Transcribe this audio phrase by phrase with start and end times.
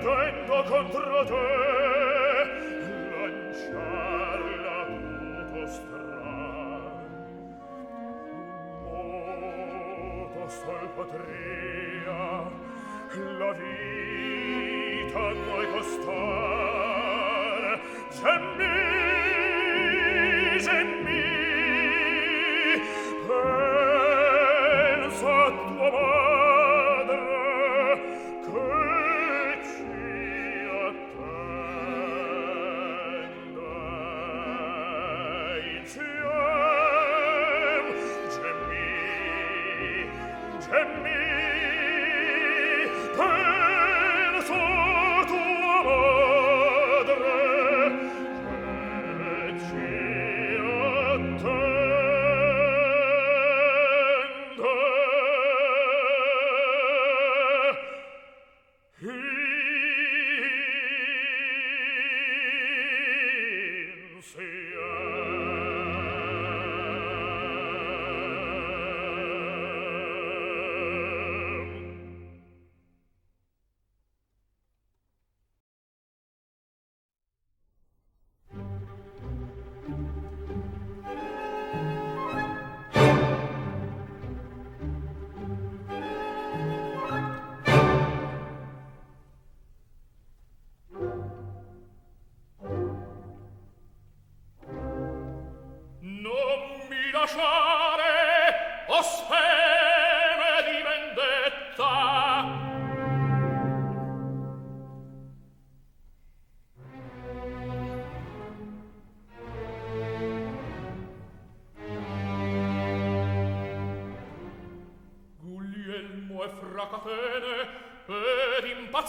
[0.00, 1.77] credendo contro te.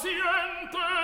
[0.01, 0.98] paziente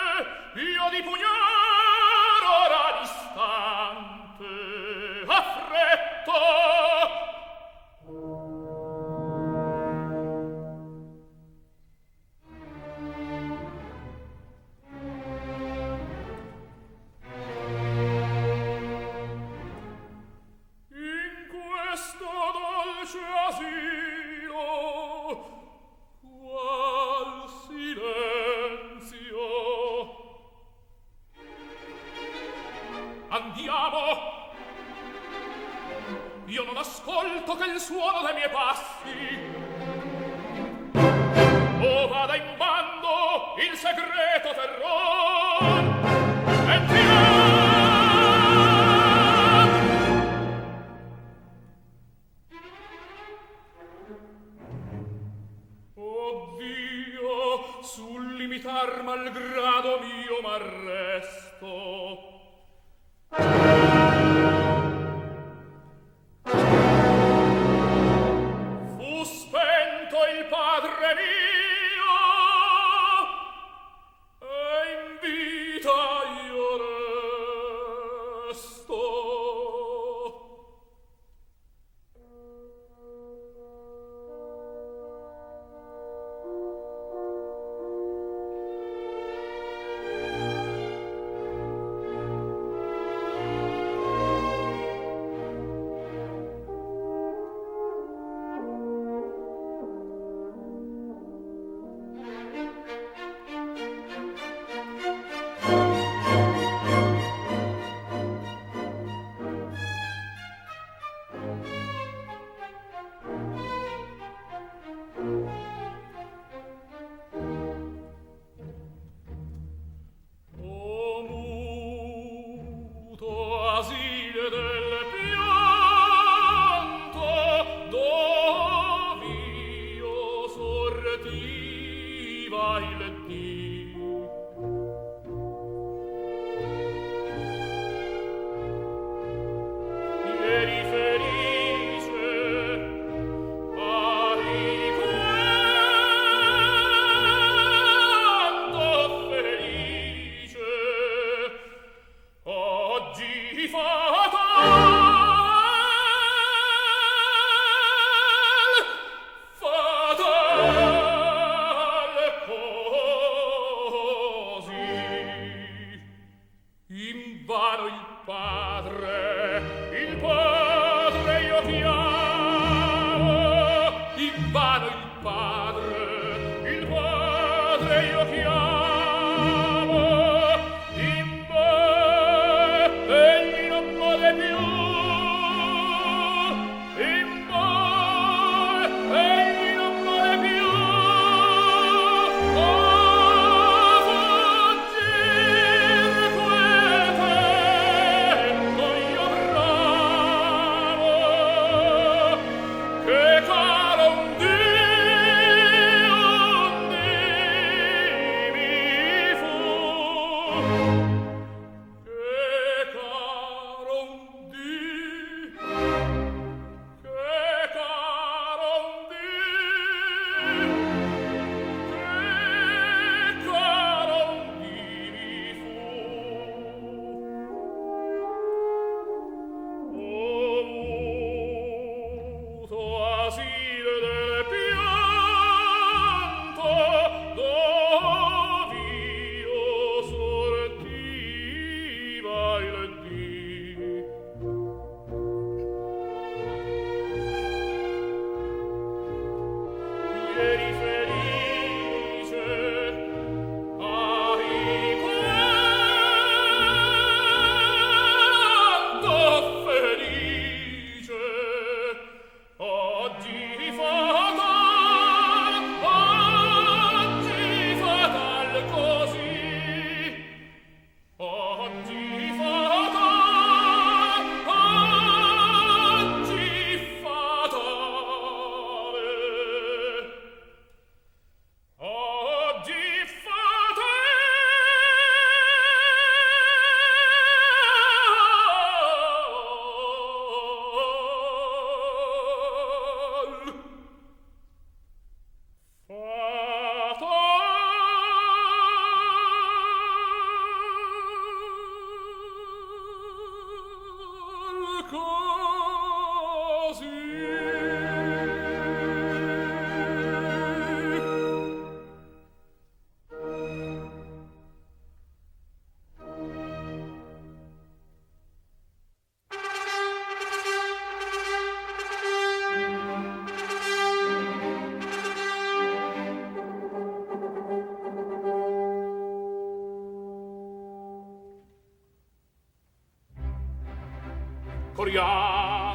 [334.85, 335.73] for ya,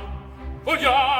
[0.65, 1.20] for ya.